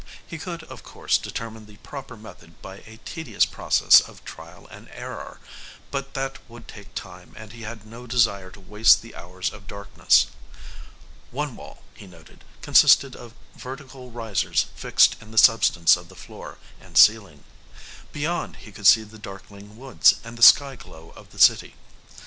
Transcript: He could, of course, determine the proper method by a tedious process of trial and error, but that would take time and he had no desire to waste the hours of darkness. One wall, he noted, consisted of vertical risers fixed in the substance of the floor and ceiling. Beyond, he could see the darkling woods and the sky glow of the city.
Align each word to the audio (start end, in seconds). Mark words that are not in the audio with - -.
He 0.25 0.39
could, 0.39 0.63
of 0.63 0.81
course, 0.81 1.19
determine 1.19 1.67
the 1.67 1.77
proper 1.77 2.17
method 2.17 2.59
by 2.59 2.77
a 2.87 2.97
tedious 3.05 3.45
process 3.45 3.99
of 4.01 4.25
trial 4.25 4.65
and 4.71 4.89
error, 4.89 5.39
but 5.91 6.15
that 6.15 6.39
would 6.49 6.67
take 6.67 6.95
time 6.95 7.35
and 7.37 7.53
he 7.53 7.61
had 7.61 7.85
no 7.85 8.07
desire 8.07 8.49
to 8.49 8.59
waste 8.59 9.03
the 9.03 9.15
hours 9.15 9.51
of 9.53 9.67
darkness. 9.67 10.25
One 11.29 11.55
wall, 11.55 11.83
he 11.93 12.07
noted, 12.07 12.43
consisted 12.63 13.15
of 13.15 13.35
vertical 13.55 14.09
risers 14.09 14.65
fixed 14.75 15.17
in 15.21 15.29
the 15.29 15.37
substance 15.37 15.95
of 15.95 16.09
the 16.09 16.15
floor 16.15 16.57
and 16.81 16.97
ceiling. 16.97 17.43
Beyond, 18.11 18.55
he 18.55 18.71
could 18.71 18.87
see 18.87 19.03
the 19.03 19.19
darkling 19.19 19.77
woods 19.77 20.15
and 20.23 20.35
the 20.35 20.41
sky 20.41 20.77
glow 20.77 21.13
of 21.15 21.29
the 21.29 21.37
city. 21.39 21.75